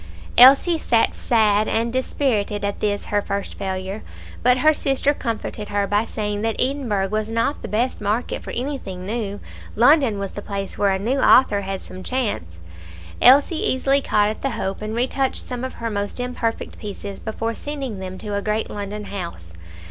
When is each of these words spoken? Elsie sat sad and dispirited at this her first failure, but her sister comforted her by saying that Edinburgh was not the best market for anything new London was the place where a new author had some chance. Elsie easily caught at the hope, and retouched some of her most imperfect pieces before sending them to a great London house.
Elsie 0.35 0.79
sat 0.79 1.13
sad 1.13 1.67
and 1.67 1.93
dispirited 1.93 2.65
at 2.65 2.79
this 2.79 3.05
her 3.13 3.21
first 3.21 3.53
failure, 3.53 4.01
but 4.41 4.57
her 4.57 4.73
sister 4.73 5.13
comforted 5.13 5.67
her 5.69 5.85
by 5.85 6.03
saying 6.05 6.41
that 6.41 6.55
Edinburgh 6.59 7.09
was 7.09 7.29
not 7.29 7.61
the 7.61 7.67
best 7.67 8.01
market 8.01 8.41
for 8.41 8.49
anything 8.49 9.05
new 9.05 9.39
London 9.75 10.17
was 10.17 10.31
the 10.31 10.41
place 10.41 10.75
where 10.75 10.89
a 10.89 10.97
new 10.97 11.19
author 11.19 11.61
had 11.61 11.83
some 11.83 12.01
chance. 12.01 12.57
Elsie 13.21 13.57
easily 13.61 14.01
caught 14.01 14.29
at 14.29 14.41
the 14.41 14.49
hope, 14.49 14.81
and 14.81 14.95
retouched 14.95 15.45
some 15.45 15.63
of 15.63 15.73
her 15.73 15.91
most 15.91 16.19
imperfect 16.19 16.79
pieces 16.79 17.19
before 17.19 17.53
sending 17.53 17.99
them 17.99 18.17
to 18.17 18.33
a 18.33 18.41
great 18.41 18.71
London 18.71 19.03
house. 19.03 19.53